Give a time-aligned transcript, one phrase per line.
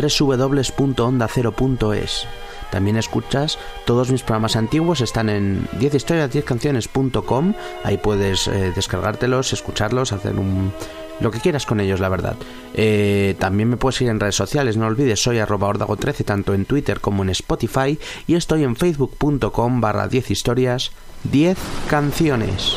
[0.00, 2.26] www.ondacero.es.
[2.70, 10.38] También escuchas todos mis programas antiguos, están en 10historias10canciones.com, ahí puedes eh, descargártelos, escucharlos, hacer
[10.38, 10.72] un
[11.20, 12.36] lo que quieras con ellos, la verdad.
[12.74, 16.64] Eh, también me puedes seguir en redes sociales, no olvides, soy arroba ordago13 tanto en
[16.64, 20.92] Twitter como en Spotify y estoy en facebook.com barra 10 historias,
[21.24, 22.76] 10 canciones.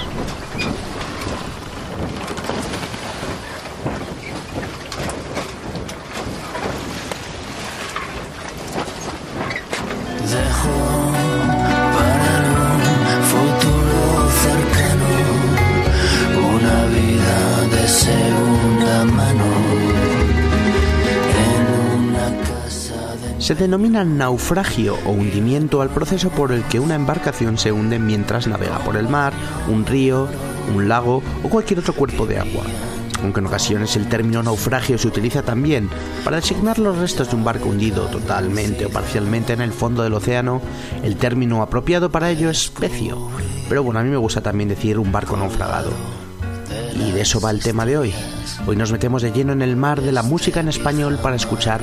[23.44, 28.48] Se denomina naufragio o hundimiento al proceso por el que una embarcación se hunde mientras
[28.48, 29.34] navega por el mar,
[29.68, 30.30] un río,
[30.74, 32.64] un lago o cualquier otro cuerpo de agua.
[33.22, 35.90] Aunque en ocasiones el término naufragio se utiliza también
[36.24, 40.14] para designar los restos de un barco hundido totalmente o parcialmente en el fondo del
[40.14, 40.62] océano,
[41.04, 43.28] el término apropiado para ello es pecio.
[43.68, 45.92] Pero bueno, a mí me gusta también decir un barco naufragado.
[46.96, 48.14] Y de eso va el tema de hoy.
[48.66, 51.82] Hoy nos metemos de lleno en el mar de la música en español para escuchar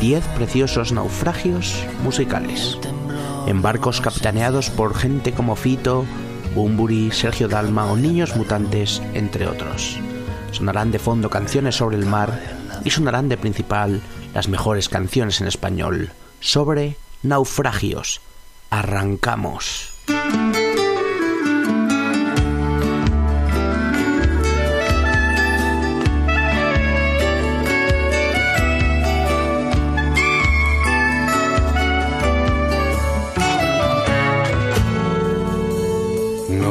[0.00, 2.78] 10 preciosos naufragios musicales.
[3.46, 6.04] En barcos capitaneados por gente como Fito,
[6.54, 9.98] Bumburi, Sergio Dalma o Niños Mutantes, entre otros.
[10.50, 12.38] Sonarán de fondo canciones sobre el mar
[12.84, 14.00] y sonarán de principal
[14.34, 16.10] las mejores canciones en español
[16.40, 18.20] sobre naufragios.
[18.70, 19.94] Arrancamos.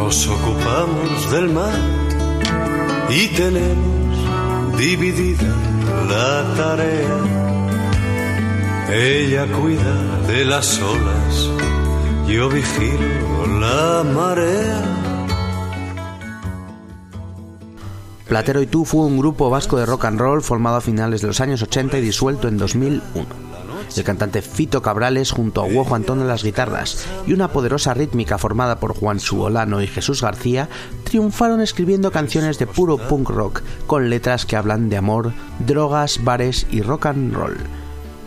[0.08, 1.78] Nos ocupamos del mar
[3.10, 5.54] y tenemos dividida
[6.08, 7.18] la tarea.
[8.90, 11.50] Ella cuida de las olas,
[12.26, 14.82] yo vigilo la marea.
[18.30, 21.28] Platero y tú fue un grupo vasco de rock and roll formado a finales de
[21.28, 23.47] los años 80 y disuelto en 2001.
[23.96, 28.38] El cantante Fito Cabrales junto a Hugo Antón en las guitarras y una poderosa rítmica
[28.38, 30.70] formada por Juan Suolano y Jesús García
[31.04, 35.34] triunfaron escribiendo canciones de puro punk rock con letras que hablan de amor,
[35.66, 37.58] drogas, bares y rock and roll.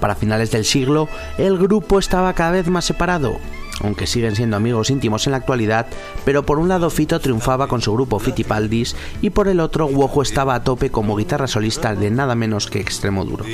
[0.01, 1.09] Para finales del siglo,
[1.39, 3.37] el grupo estaba cada vez más separado,
[3.83, 5.87] aunque siguen siendo amigos íntimos en la actualidad,
[6.25, 10.23] pero por un lado Fito triunfaba con su grupo Fitipaldis y por el otro Wojo
[10.23, 13.45] estaba a tope como guitarra solista de nada menos que Extremo Duro.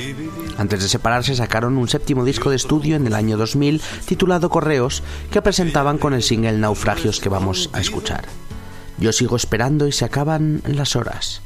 [0.57, 5.03] Antes de separarse sacaron un séptimo disco de estudio en el año 2000 titulado Correos
[5.31, 8.25] que presentaban con el single Naufragios que vamos a escuchar.
[8.97, 11.41] Yo sigo esperando y se acaban las horas,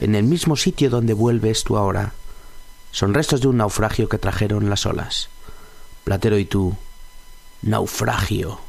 [0.00, 2.12] en el mismo sitio donde vuelves tú ahora.
[2.90, 5.28] Son restos de un naufragio que trajeron las olas.
[6.02, 6.76] Platero y tú,
[7.66, 8.65] naufragio.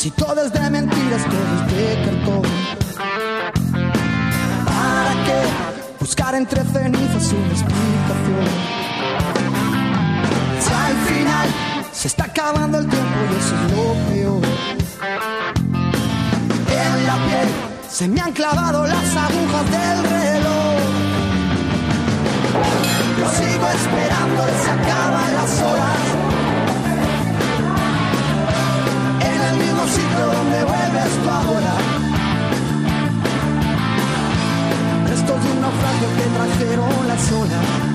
[0.00, 1.90] Si todo es de mentiras, todo es de.
[4.64, 5.42] ¿Para qué
[6.00, 8.46] buscar entre cenizas una explicación?
[10.58, 11.48] Si al final
[11.92, 14.42] se está acabando el tiempo y eso es lo peor.
[16.82, 17.48] En la piel
[17.90, 20.80] se me han clavado las agujas del reloj.
[23.18, 25.99] Yo sigo esperando y se acaban las horas.
[29.50, 31.74] El mismo sitio donde vuelves tú ahora.
[35.08, 37.89] Restos de un naufragio que trajeron las olas.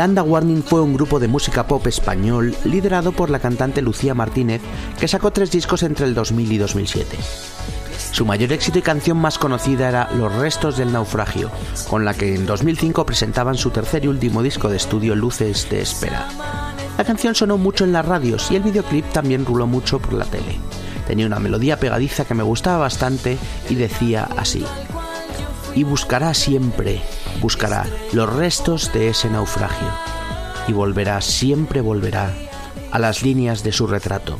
[0.00, 4.62] Miranda Warning fue un grupo de música pop español liderado por la cantante Lucía Martínez
[4.98, 7.18] que sacó tres discos entre el 2000 y 2007.
[8.10, 11.50] Su mayor éxito y canción más conocida era Los restos del naufragio,
[11.90, 15.82] con la que en 2005 presentaban su tercer y último disco de estudio Luces de
[15.82, 16.26] Espera.
[16.96, 20.24] La canción sonó mucho en las radios y el videoclip también ruló mucho por la
[20.24, 20.58] tele.
[21.06, 23.36] Tenía una melodía pegadiza que me gustaba bastante
[23.68, 24.64] y decía así.
[25.74, 27.02] Y buscará siempre,
[27.40, 29.88] buscará los restos de ese naufragio.
[30.68, 32.32] Y volverá, siempre volverá,
[32.92, 34.38] a las líneas de su retrato.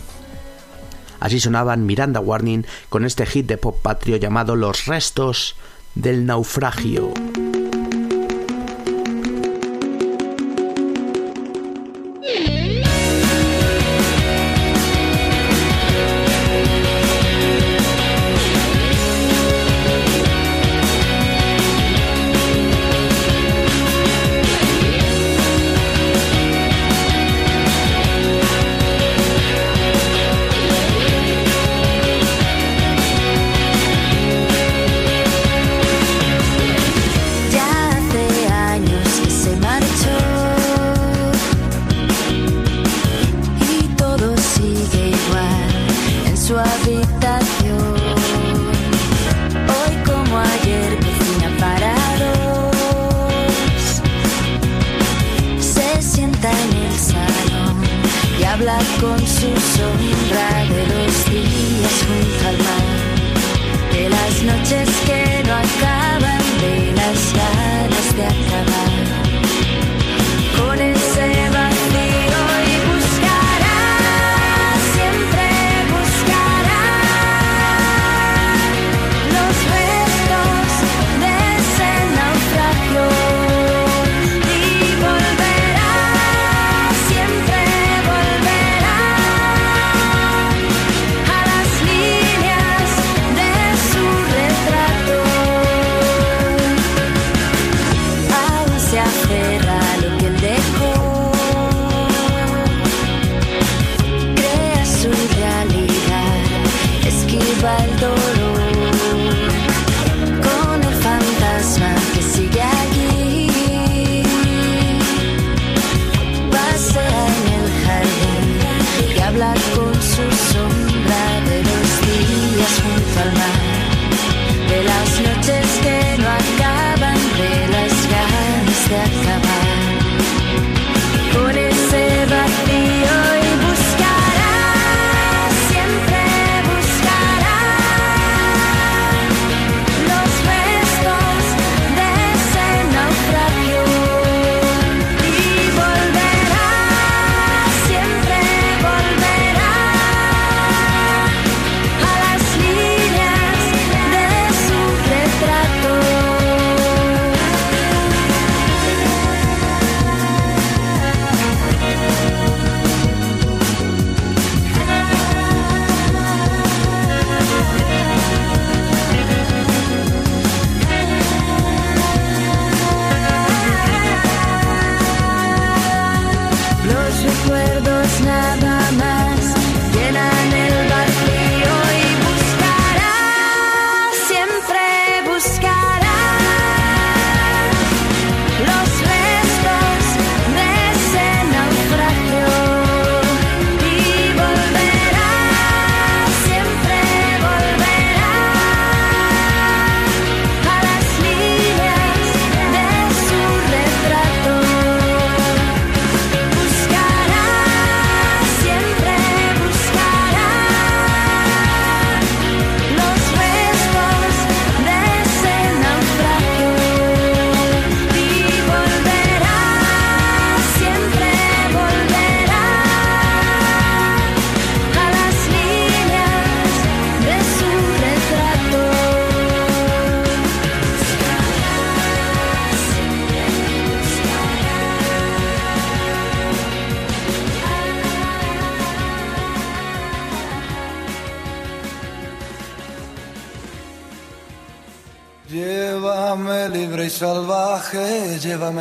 [1.19, 5.57] Así sonaban Miranda Warning con este hit de pop patrio llamado Los restos
[5.95, 7.13] del naufragio.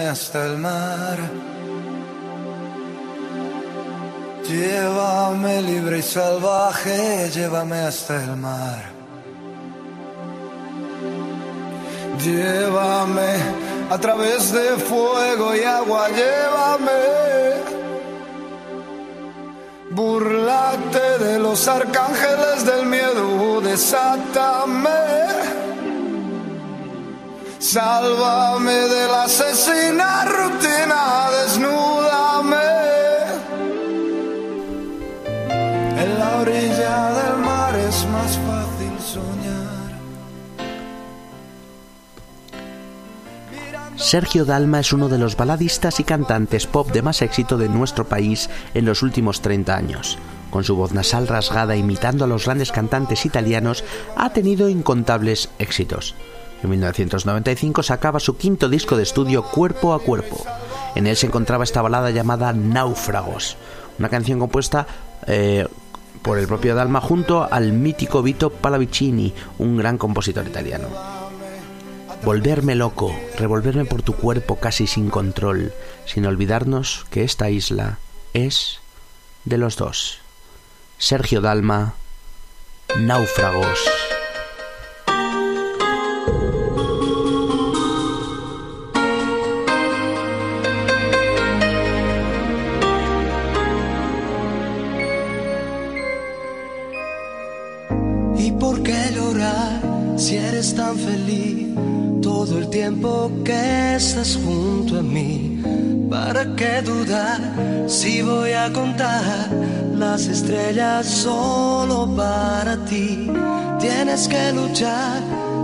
[0.09, 1.17] Hasta el mar.
[4.47, 8.81] Llévame libre y salvaje, llévame hasta el mar.
[12.25, 13.31] Llévame
[13.89, 17.01] a través de fuego y agua, llévame.
[19.91, 25.28] Burlate de los arcángeles del miedo, desátame.
[27.59, 32.55] Sálvame de la asesina rutina, desnúdame.
[35.97, 39.99] En la orilla del mar es más fácil soñar.
[43.97, 48.07] Sergio Dalma es uno de los baladistas y cantantes pop de más éxito de nuestro
[48.07, 50.17] país en los últimos 30 años.
[50.49, 53.83] Con su voz nasal rasgada imitando a los grandes cantantes italianos,
[54.15, 56.15] ha tenido incontables éxitos.
[56.63, 60.45] En 1995 sacaba su quinto disco de estudio Cuerpo a Cuerpo.
[60.95, 63.57] En él se encontraba esta balada llamada Náufragos,
[63.97, 64.87] una canción compuesta
[65.27, 65.67] eh,
[66.21, 70.87] por el propio Dalma junto al mítico Vito Pallavicini, un gran compositor italiano.
[72.23, 75.71] Volverme loco, revolverme por tu cuerpo casi sin control,
[76.05, 77.99] sin olvidarnos que esta isla
[78.33, 78.79] es
[79.45, 80.19] de los dos.
[80.97, 81.93] Sergio Dalma,
[82.97, 83.79] Náufragos.
[102.69, 105.49] Tiempo que estás junto a mí
[106.09, 107.39] ¿Para qué dudar
[107.88, 109.47] si voy a contar
[109.95, 113.31] las estrellas solo para ti?
[113.79, 115.21] Tienes que luchar,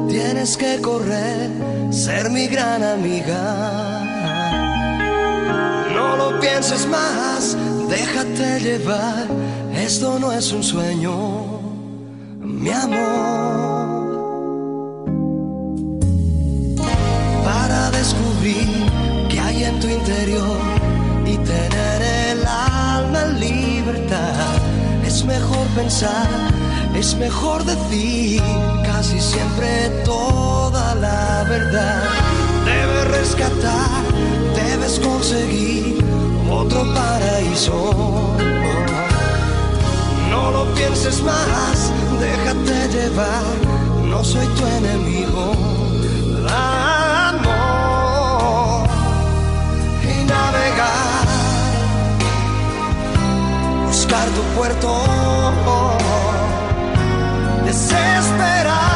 [0.07, 1.50] tienes que correr,
[1.89, 4.03] ser mi gran amiga.
[5.95, 7.57] No lo pienses más,
[7.89, 9.25] déjate llevar,
[9.75, 11.59] esto no es un sueño,
[12.39, 13.75] mi amor.
[18.05, 20.59] Para descubrir que hay en tu interior
[21.25, 24.53] y tener el alma en libertad,
[25.03, 26.27] es mejor pensar,
[26.93, 28.43] es mejor decir
[28.83, 32.03] casi siempre toda la verdad.
[32.65, 34.03] Debes rescatar,
[34.55, 35.97] debes conseguir
[36.51, 38.35] otro paraíso.
[40.29, 43.43] No lo pienses más, déjate llevar,
[44.03, 45.75] no soy tu enemigo.
[54.15, 55.98] Buscar tu puerto,
[57.65, 58.94] desesperar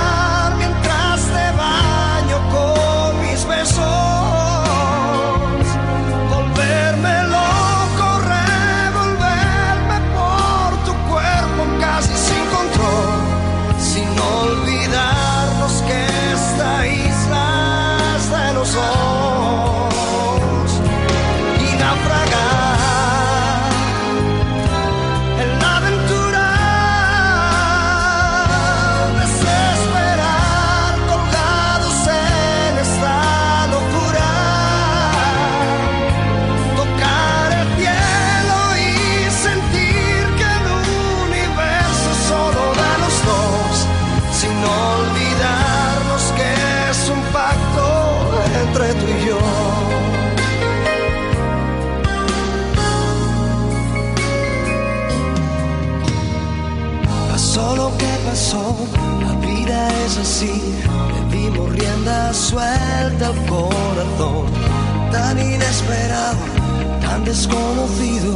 [67.30, 68.34] desconocido,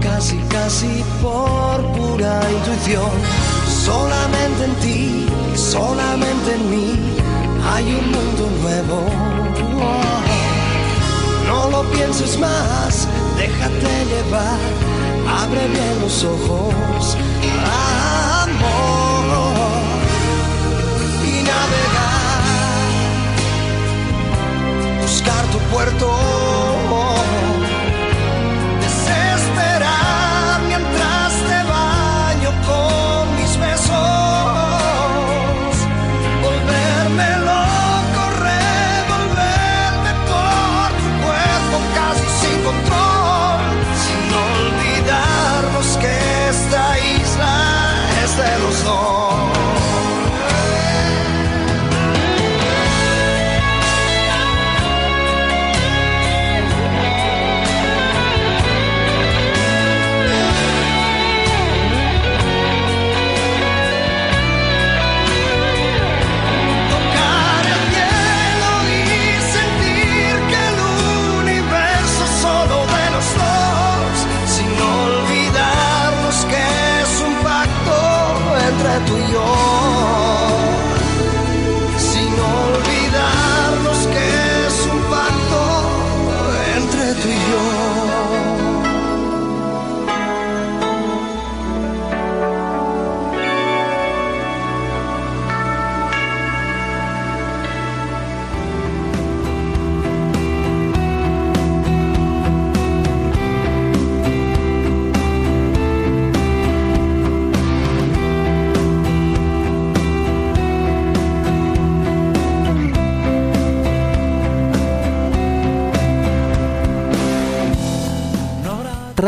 [0.00, 3.10] casi, casi por pura intuición.
[3.84, 6.88] Solamente en ti, solamente en mí,
[7.72, 8.98] hay un mundo nuevo.
[11.48, 14.60] No lo pienses más, déjate llevar,
[15.42, 17.16] abre bien los ojos,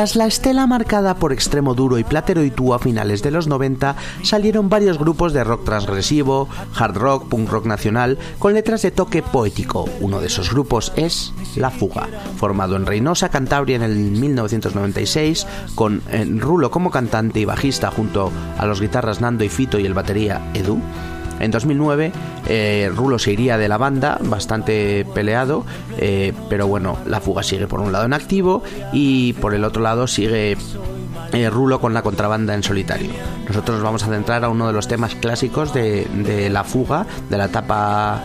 [0.00, 3.48] Tras la estela marcada por Extremo Duro y Platero y Tú a finales de los
[3.48, 8.92] 90, salieron varios grupos de rock transgresivo, hard rock, punk rock nacional, con letras de
[8.92, 9.86] toque poético.
[10.00, 12.08] Uno de esos grupos es La Fuga,
[12.38, 18.32] formado en Reynosa, Cantabria en el 1996, con eh, Rulo como cantante y bajista junto
[18.56, 20.80] a los guitarras Nando y Fito y el batería Edu.
[21.40, 22.12] En 2009,
[22.48, 25.64] eh, Rulo se iría de la banda, bastante peleado,
[25.96, 29.82] eh, pero bueno, la fuga sigue por un lado en activo y por el otro
[29.82, 30.56] lado sigue
[31.32, 33.10] eh, Rulo con la contrabanda en solitario.
[33.48, 37.38] Nosotros nos vamos a centrar a uno de los temas clásicos de, la fuga, de
[37.38, 38.22] la etapa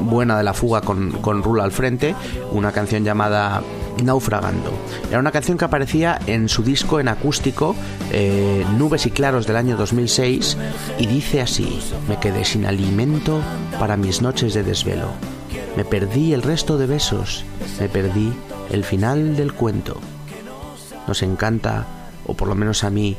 [0.00, 2.14] buena de la fuga con Rulo al frente,
[2.52, 3.62] una canción llamada
[4.02, 4.72] Naufragando.
[5.08, 7.74] Era una canción que aparecía en su disco en acústico
[8.12, 10.56] eh, Nubes y Claros del año 2006
[10.98, 13.40] y dice así, me quedé sin alimento
[13.78, 15.08] para mis noches de desvelo.
[15.76, 17.44] Me perdí el resto de besos,
[17.78, 18.32] me perdí
[18.70, 20.00] el final del cuento.
[21.06, 21.86] Nos encanta,
[22.26, 23.16] o por lo menos a mí,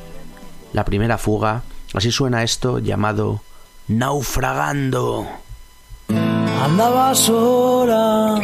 [0.74, 1.64] la primera fuga,
[1.94, 3.42] así suena esto llamado
[3.88, 5.28] Naufragando.
[6.62, 8.38] Andaba sola,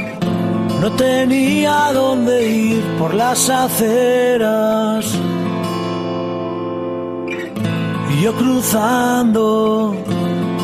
[0.82, 5.06] no tenía dónde ir por las aceras.
[8.12, 9.96] Y yo cruzando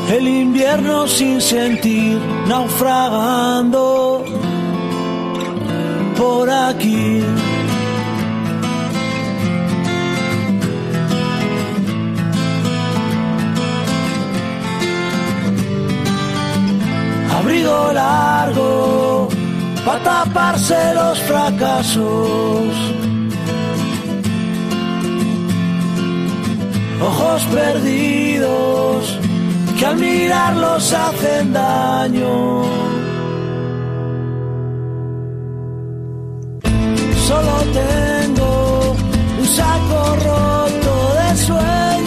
[0.10, 4.24] el invierno sin sentir, naufragando
[6.17, 7.24] por aquí.
[17.41, 19.11] abrigo largo
[19.85, 22.73] para taparse los fracasos.
[27.01, 29.19] Ojos perdidos
[29.77, 32.63] que al mirarlos hacen daño.
[37.27, 38.95] Solo tengo
[39.39, 42.00] un saco roto de sueños.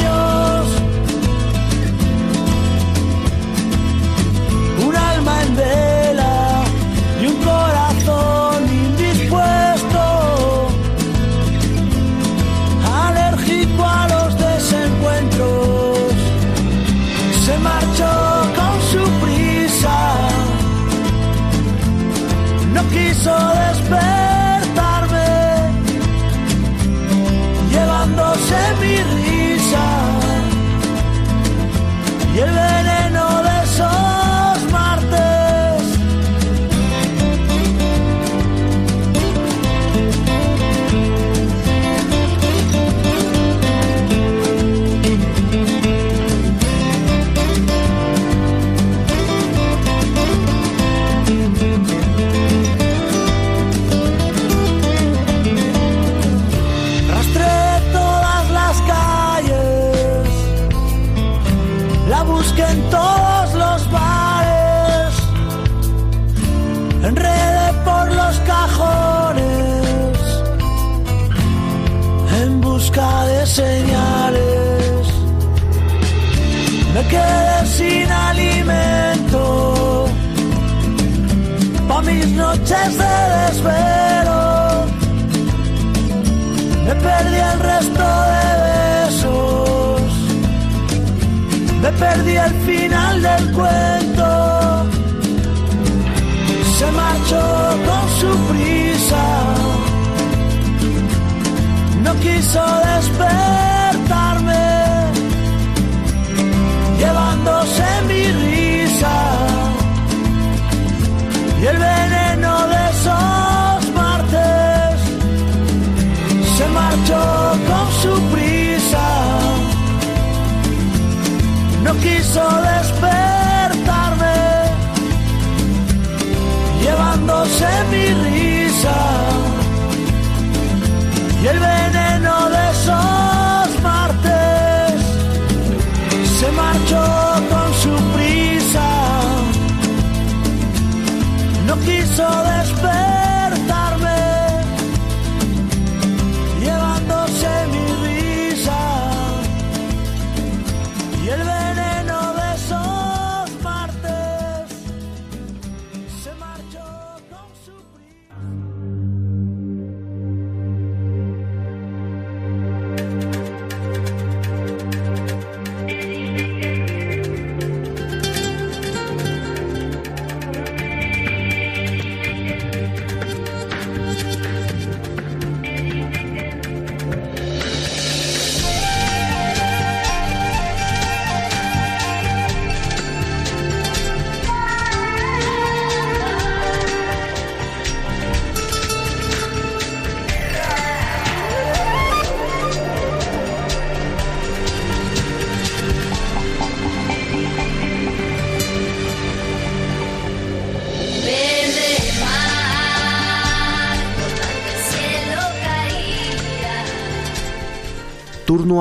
[142.44, 143.03] flashback.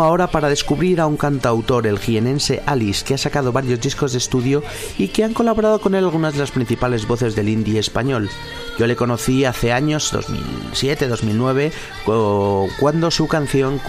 [0.02, 4.18] Ahora para descubrir a un cantautor, el jienense Alice, que ha sacado varios discos de
[4.18, 4.64] estudio
[4.98, 8.30] y que han colaborado con él algunas de las principales voces del indie español.
[8.80, 11.72] Yo le conocí hace años, 2007, 2009,
[12.80, 13.80] cuando su canción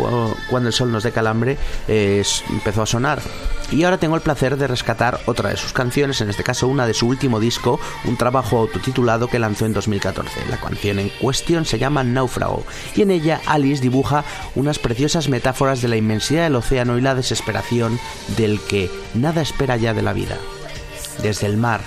[0.50, 1.56] Cuando el sol nos dé calambre
[1.88, 3.22] empezó a sonar.
[3.70, 6.86] Y ahora tengo el placer de rescatar otra de sus canciones, en este caso una
[6.86, 10.46] de su último disco, un trabajo autotitulado que lanzó en 2014.
[10.48, 14.24] La canción en cuestión se llama Náufrago y en ella Alice dibuja
[14.54, 17.98] unas preciosas metáforas de la inmensidad del océano y la desesperación
[18.36, 20.36] del que nada espera ya de la vida.
[21.22, 21.80] Desde el mar,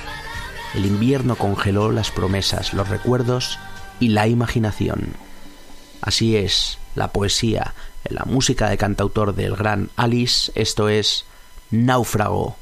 [0.74, 3.60] el invierno congeló las promesas, los recuerdos
[4.00, 5.14] y la imaginación.
[6.02, 7.74] Así es, la poesía,
[8.10, 11.26] la música de cantautor del gran Alice, esto es
[11.72, 12.56] Náufrago.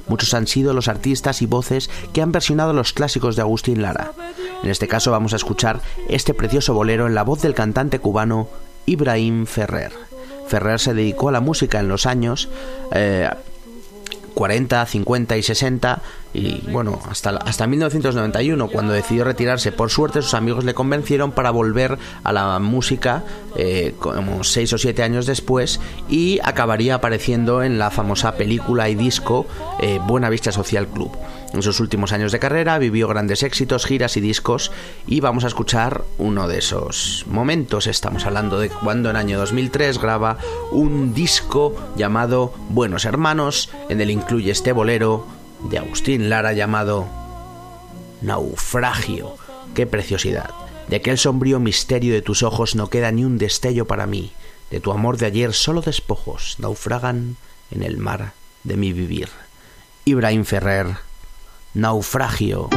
[0.07, 4.11] Muchos han sido los artistas y voces que han versionado los clásicos de Agustín Lara.
[4.63, 8.47] En este caso vamos a escuchar este precioso bolero en la voz del cantante cubano
[8.85, 9.91] Ibrahim Ferrer.
[10.47, 12.49] Ferrer se dedicó a la música en los años
[12.91, 13.29] eh,
[14.33, 16.01] 40, 50 y 60
[16.33, 19.71] y bueno, hasta, hasta 1991 cuando decidió retirarse.
[19.71, 23.23] Por suerte sus amigos le convencieron para volver a la música
[23.55, 28.95] eh, como 6 o 7 años después y acabaría apareciendo en la famosa película y
[28.95, 29.45] disco
[29.81, 31.11] eh, Buena Vista Social Club.
[31.53, 34.71] En sus últimos años de carrera vivió grandes éxitos, giras y discos
[35.05, 37.87] y vamos a escuchar uno de esos momentos.
[37.87, 40.37] Estamos hablando de cuando en año 2003 graba
[40.71, 45.27] un disco llamado Buenos Hermanos, en el incluye este bolero
[45.69, 47.07] de Agustín Lara llamado
[48.21, 49.35] Naufragio.
[49.75, 50.51] ¡Qué preciosidad!
[50.87, 54.31] De aquel sombrío misterio de tus ojos no queda ni un destello para mí.
[54.69, 57.35] De tu amor de ayer solo despojos naufragan
[57.71, 58.31] en el mar
[58.63, 59.27] de mi vivir.
[60.05, 60.97] Ibrahim Ferrer,
[61.73, 62.67] Naufragio.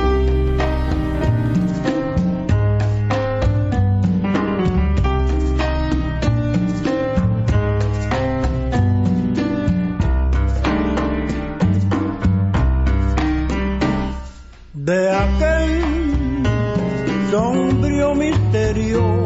[14.74, 15.82] de aquel
[17.30, 19.23] sombrío misterio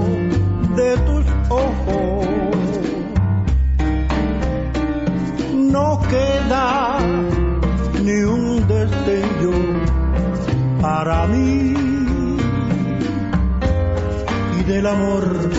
[14.79, 15.51] y del amor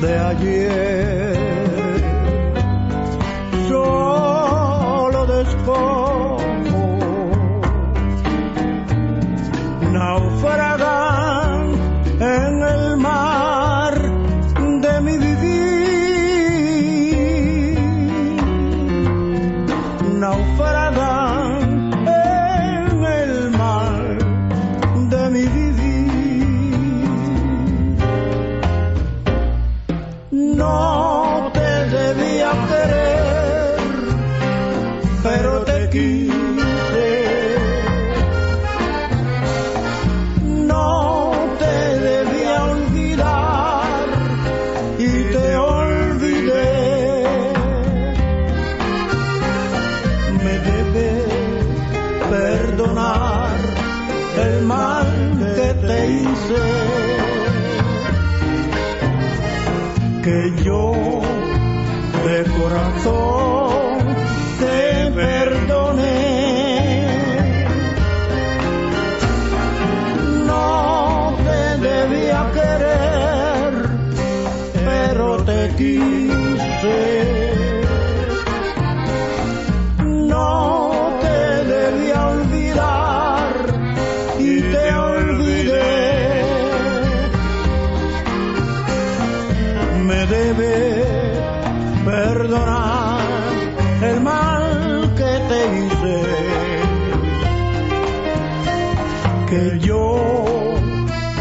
[0.00, 1.36] de ayer.
[3.68, 6.05] Solo despojo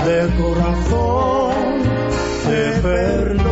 [0.05, 1.53] de corazón
[2.45, 3.44] te perdoné.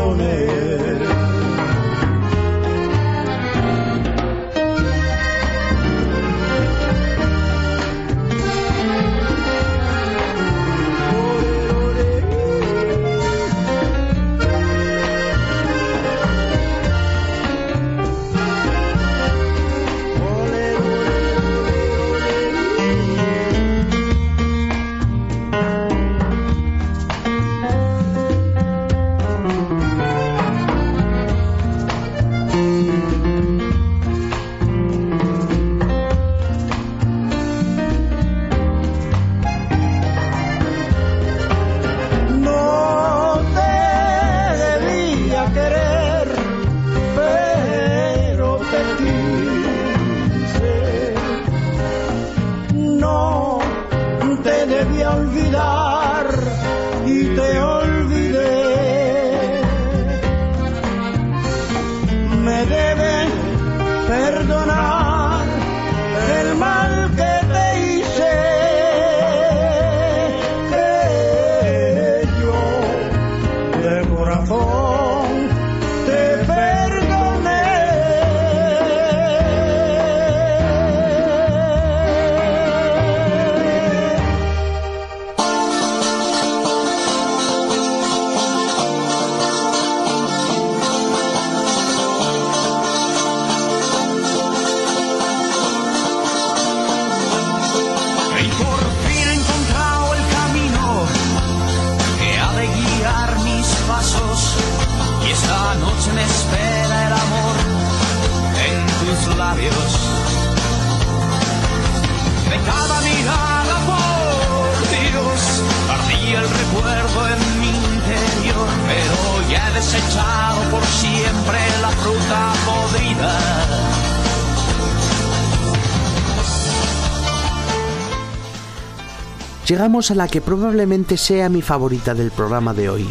[129.67, 133.07] Llegamos a la que probablemente sea mi favorita del programa de hoy,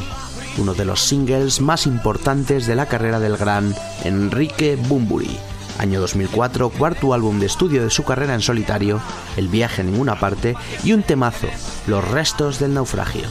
[0.58, 3.74] uno de los singles más importantes de la carrera del gran
[4.04, 5.38] Enrique Bumburi.
[5.78, 9.00] Año 2004, cuarto álbum de estudio de su carrera en solitario,
[9.38, 11.48] El viaje a ninguna parte y un temazo,
[11.86, 13.24] Los restos del naufragio.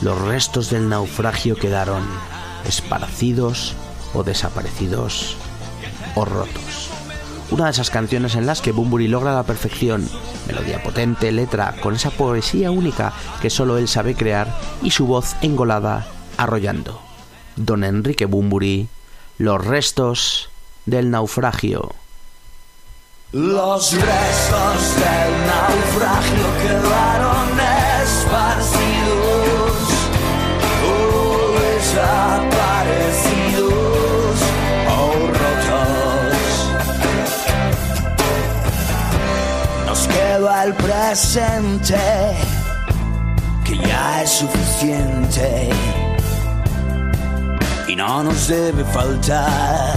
[0.00, 2.04] Los restos del naufragio quedaron
[2.68, 3.74] esparcidos
[4.14, 5.36] o desaparecidos
[6.14, 6.97] o rotos.
[7.50, 10.06] Una de esas canciones en las que Bumburi logra la perfección,
[10.46, 15.34] melodía potente, letra, con esa poesía única que solo él sabe crear y su voz
[15.40, 17.00] engolada arrollando.
[17.56, 18.88] Don Enrique Bumburi,
[19.38, 20.50] los restos
[20.84, 21.94] del naufragio.
[23.32, 27.27] Los restos del naufragio quedaron
[40.64, 41.96] el presente
[43.64, 45.70] que ya es suficiente
[47.86, 49.96] y no nos debe faltar.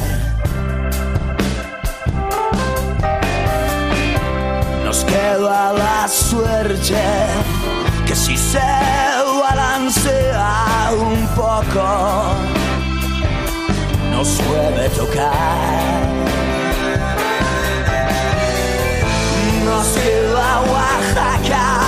[4.85, 7.01] Nos queda la suerte
[8.05, 8.59] que si se
[9.41, 12.35] balancea un poco,
[14.11, 16.30] nos puede tocar.
[20.01, 21.80] Nos queda Oaxaca,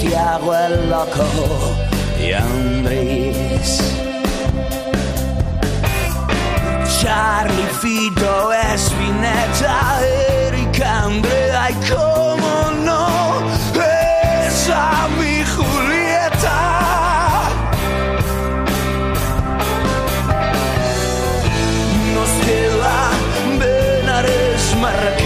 [0.00, 1.26] Santiago el Loco
[2.18, 3.82] y Andrés.
[7.02, 10.00] Charlie Fito, Espineta,
[10.46, 13.42] Eric Andrea y cómo no,
[14.48, 16.58] esa mi Julieta.
[22.14, 23.10] Nos queda
[23.58, 25.19] Benares, Marrakech,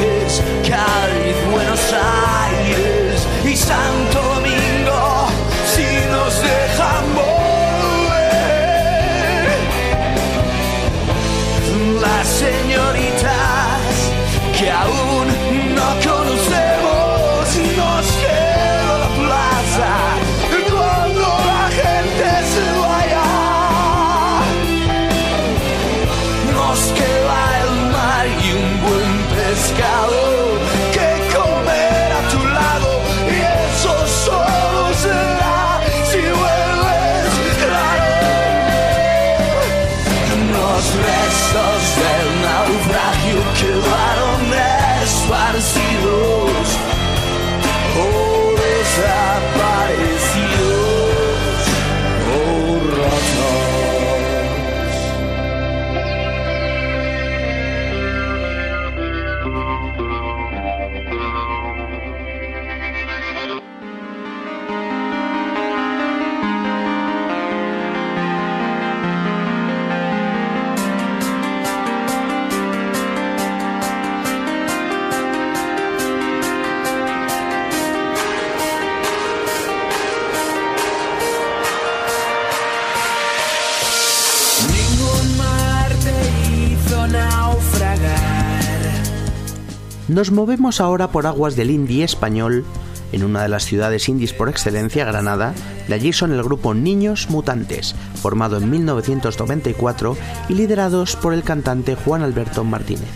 [90.14, 92.64] Nos movemos ahora por aguas del indie español
[93.10, 95.54] en una de las ciudades indies por excelencia, Granada.
[95.88, 100.16] De allí son el grupo Niños Mutantes, formado en 1994
[100.48, 103.08] y liderados por el cantante Juan Alberto Martínez.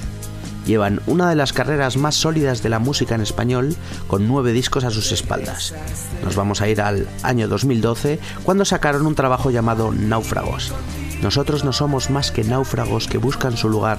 [0.67, 3.77] Llevan una de las carreras más sólidas de la música en español,
[4.09, 5.77] con nueve discos a sus espaldas.
[6.25, 10.75] Nos vamos a ir al año 2012, cuando sacaron un trabajo llamado Náufragos.
[11.23, 13.99] Nosotros no somos más que náufragos que buscan su lugar,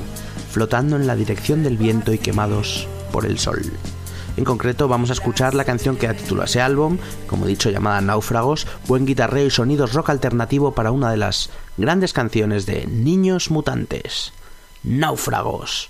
[0.51, 3.61] flotando en la dirección del viento y quemados por el sol.
[4.37, 6.97] En concreto vamos a escuchar la canción que da título a ese álbum,
[7.27, 12.13] como dicho llamada Náufragos, buen guitarreo y sonidos rock alternativo para una de las grandes
[12.13, 14.31] canciones de Niños Mutantes.
[14.83, 15.89] Náufragos.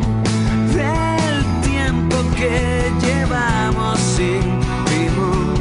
[2.41, 4.41] que llevamos sin
[4.89, 5.53] timón.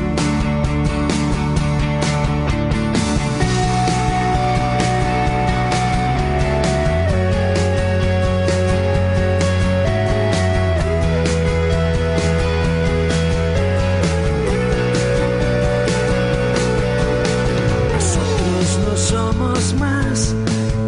[17.92, 20.34] Nosotros no somos más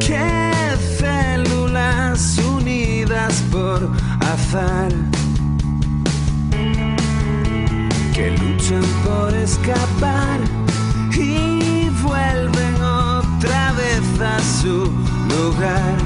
[0.01, 3.91] que células unidas por
[4.21, 5.02] azar.
[9.13, 10.41] por escapar
[11.15, 14.91] y vuelven otra vez a su
[15.29, 16.02] lugar.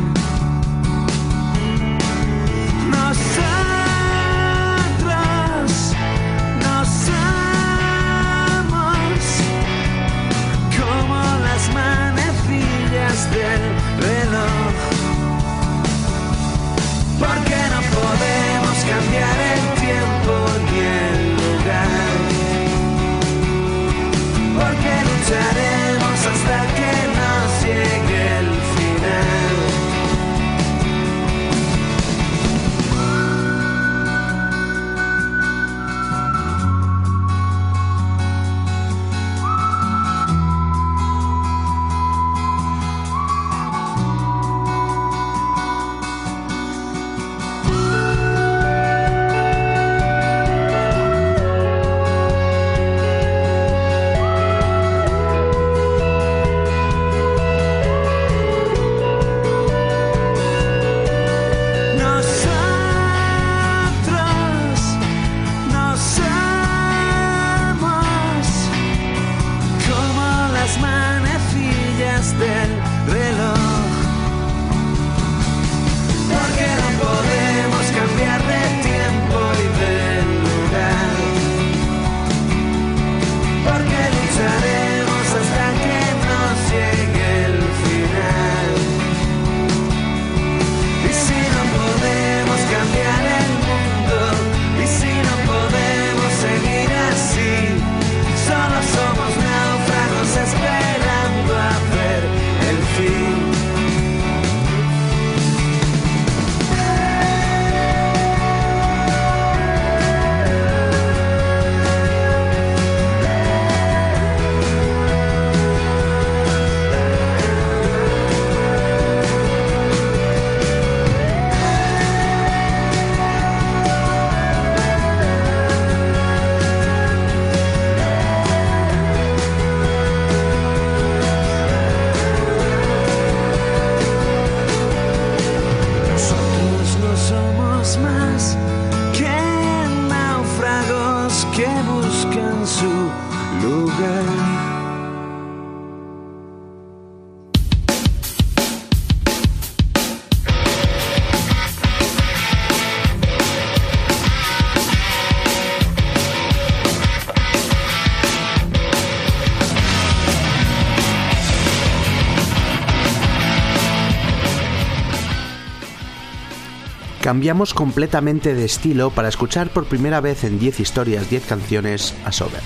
[167.26, 172.30] Cambiamos completamente de estilo para escuchar por primera vez en 10 historias, 10 canciones a
[172.30, 172.60] Sober.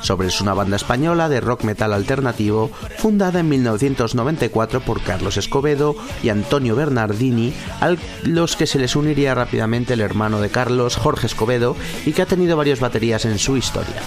[0.00, 5.94] Sober es una banda española de rock metal alternativo fundada en 1994 por Carlos Escobedo
[6.22, 7.52] y Antonio Bernardini,
[7.82, 12.22] a los que se les uniría rápidamente el hermano de Carlos, Jorge Escobedo, y que
[12.22, 14.00] ha tenido varias baterías en su historia.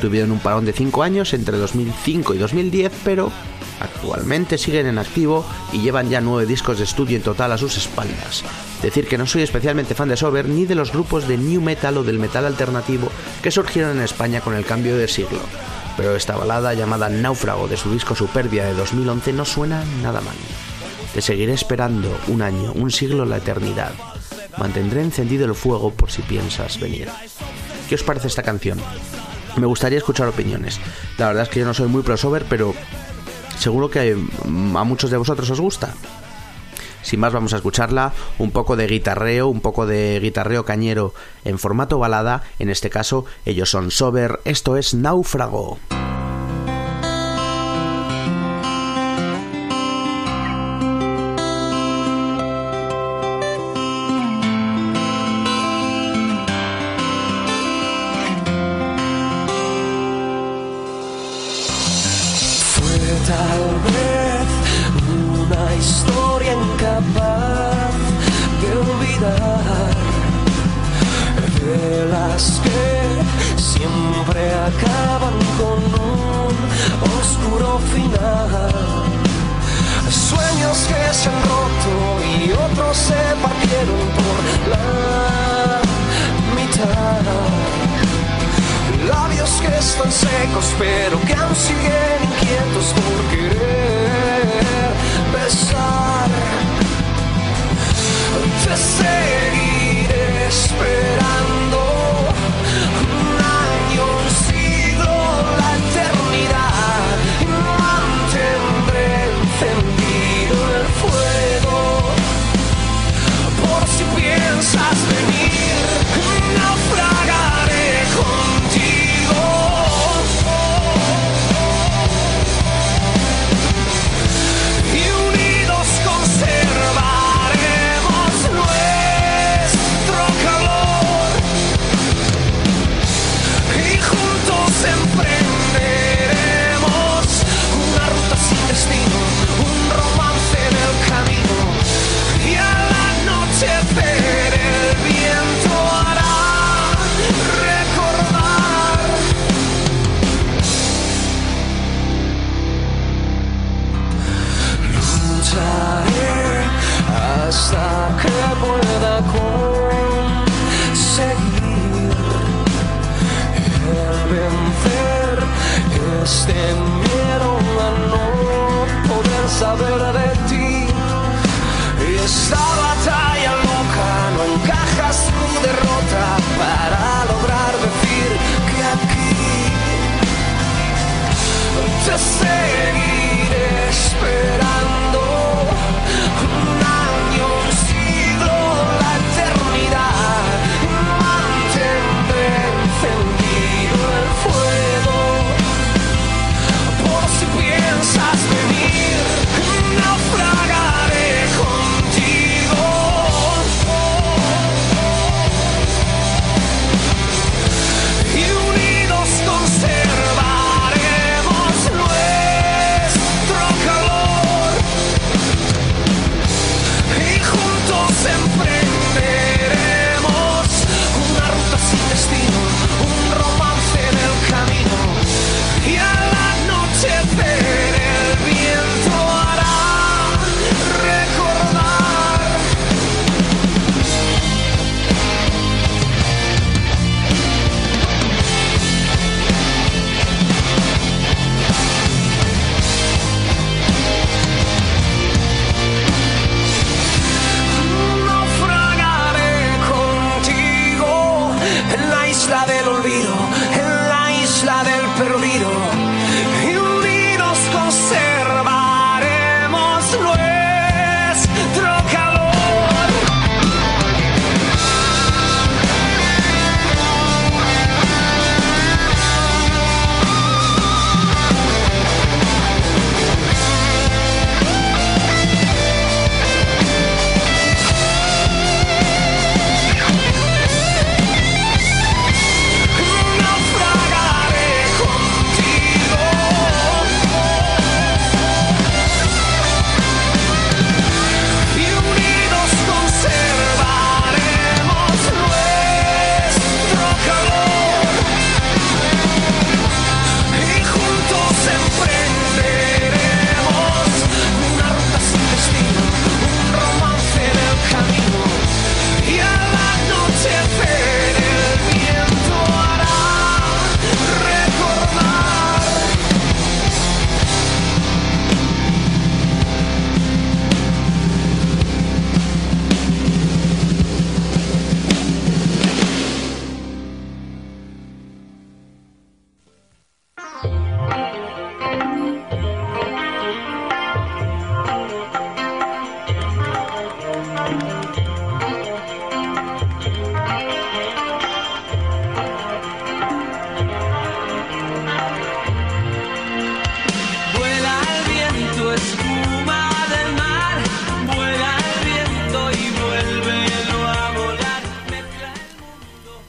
[0.00, 3.30] Tuvieron un parón de 5 años entre 2005 y 2010, pero
[4.04, 7.78] Actualmente siguen en activo y llevan ya nueve discos de estudio en total a sus
[7.78, 8.44] espaldas.
[8.82, 11.96] Decir que no soy especialmente fan de Sober ni de los grupos de new metal
[11.96, 13.08] o del metal alternativo
[13.42, 15.40] que surgieron en España con el cambio de siglo.
[15.96, 20.36] Pero esta balada llamada Náufrago de su disco Superbia de 2011 no suena nada mal.
[21.14, 23.92] Te seguiré esperando un año, un siglo, la eternidad.
[24.58, 27.08] Mantendré encendido el fuego por si piensas venir.
[27.88, 28.78] ¿Qué os parece esta canción?
[29.56, 30.78] Me gustaría escuchar opiniones.
[31.16, 32.74] La verdad es que yo no soy muy pro Sober, pero
[33.58, 35.94] seguro que a muchos de vosotros os gusta.
[37.02, 38.12] Sin más, vamos a escucharla.
[38.38, 41.12] Un poco de guitarreo, un poco de guitarreo cañero
[41.44, 42.42] en formato balada.
[42.58, 44.40] En este caso, ellos son Sober.
[44.44, 45.78] Esto es Náufrago.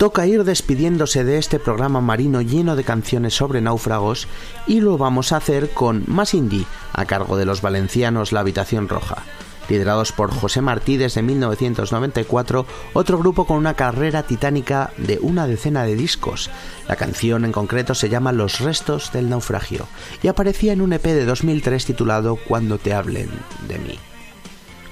[0.05, 4.27] Toca ir despidiéndose de este programa marino lleno de canciones sobre náufragos
[4.67, 8.87] y lo vamos a hacer con más indie a cargo de los valencianos La Habitación
[8.87, 9.23] Roja.
[9.67, 15.85] Liderados por José Martí desde 1994, otro grupo con una carrera titánica de una decena
[15.85, 16.51] de discos.
[16.87, 19.87] La canción en concreto se llama Los restos del naufragio
[20.21, 23.31] y aparecía en un EP de 2003 titulado Cuando te hablen
[23.67, 23.97] de mí.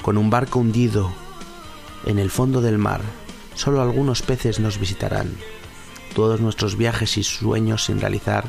[0.02, 1.12] Con un barco hundido
[2.08, 3.02] en el fondo del mar,
[3.56, 5.36] solo algunos peces nos visitarán.
[6.16, 8.46] Todos nuestros viajes y sueños sin realizar,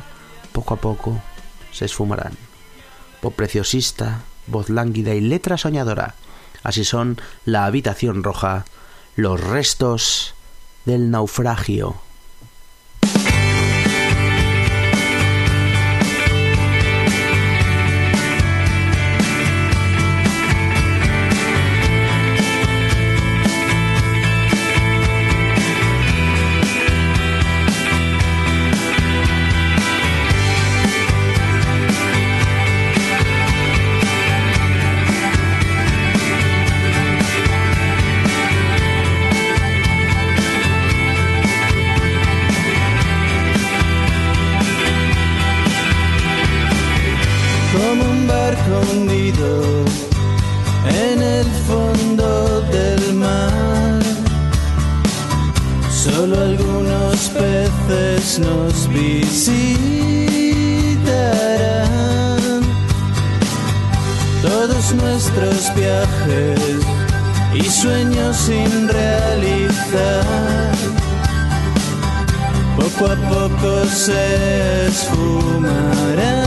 [0.52, 1.20] poco a poco,
[1.72, 2.36] se esfumarán.
[3.20, 6.14] Pop preciosista, voz lánguida y letra soñadora.
[6.62, 8.64] Así son la habitación roja,
[9.16, 10.34] los restos
[10.84, 12.03] del naufragio.
[68.34, 70.24] Sin realizar.
[72.76, 76.43] Poco a poco se esfumarán.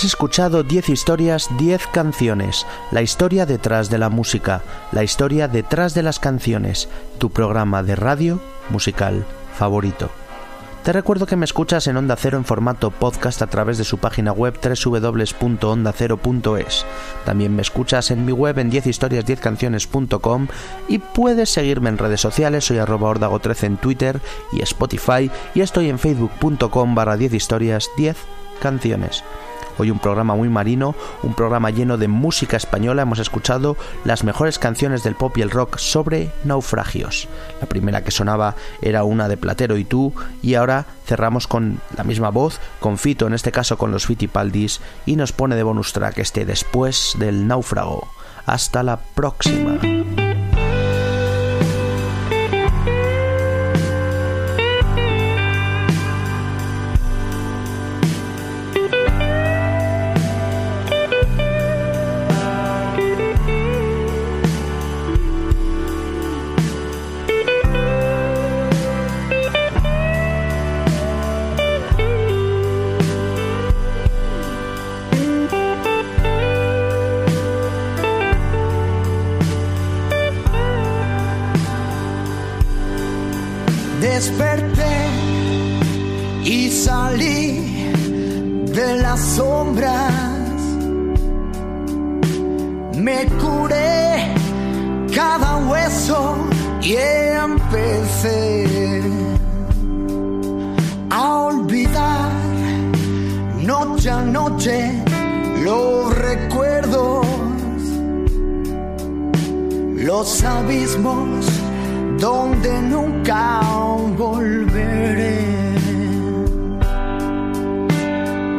[0.00, 5.92] Has escuchado 10 historias, 10 canciones, la historia detrás de la música, la historia detrás
[5.92, 6.88] de las canciones,
[7.18, 8.40] tu programa de radio
[8.70, 10.08] musical favorito.
[10.84, 13.98] Te recuerdo que me escuchas en Onda Cero en formato podcast a través de su
[13.98, 16.86] página web www.ondacero.es.
[17.26, 20.46] También me escuchas en mi web en 10historias10canciones.com
[20.88, 24.18] y puedes seguirme en redes sociales, soy arroba ordago13 en Twitter
[24.50, 28.16] y Spotify y estoy en facebook.com barra 10 historias 10
[28.62, 29.22] canciones.
[29.80, 33.00] Hoy un programa muy marino, un programa lleno de música española.
[33.00, 37.28] Hemos escuchado las mejores canciones del pop y el rock sobre naufragios.
[37.62, 40.12] La primera que sonaba era una de Platero y tú,
[40.42, 44.82] y ahora cerramos con la misma voz, con Fito, en este caso con los Fitipaldis,
[45.06, 48.06] y nos pone de bonus track este después del náufrago.
[48.44, 49.78] Hasta la próxima.
[84.14, 84.96] Desperté
[86.44, 87.92] y salí
[88.74, 90.12] de las sombras.
[92.96, 94.34] Me curé
[95.14, 96.36] cada hueso
[96.82, 99.00] y empecé
[101.10, 102.32] a olvidar
[103.62, 105.04] noche a noche
[105.62, 107.26] los recuerdos,
[109.94, 111.46] los abismos
[112.20, 113.60] donde nunca
[114.16, 115.40] volveré.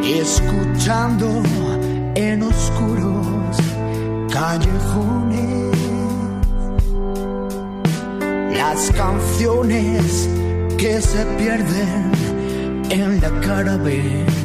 [0.03, 1.27] Escuchando
[2.15, 3.57] en oscuros
[4.33, 5.77] callejones
[8.57, 10.29] las canciones
[10.77, 12.11] que se pierden
[12.89, 14.40] en la cara.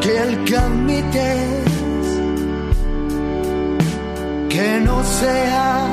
[0.00, 1.72] Que el que admites
[4.48, 5.90] que no sea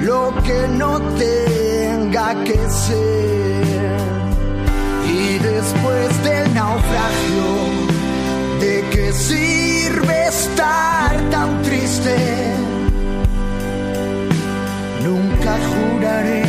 [0.00, 3.92] lo que no tenga que ser.
[5.06, 7.48] Y después del naufragio,
[8.60, 12.16] ¿de qué sirve estar tan triste?
[15.04, 16.44] Nunca juraré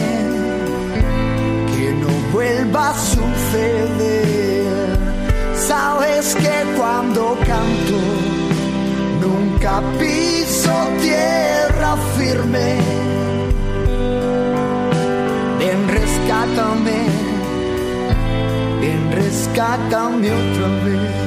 [1.76, 4.33] que no vuelva a suceder.
[5.68, 8.00] Sabes que cuando canto
[9.22, 12.80] nunca piso tierra firme.
[15.60, 17.06] Ven, rescátame,
[18.82, 21.23] ven, rescátame otra vez.